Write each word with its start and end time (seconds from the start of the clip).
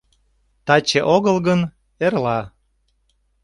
Таче 0.65 0.99
огыл 1.15 1.37
гын, 1.47 1.61
эрла 2.05 2.39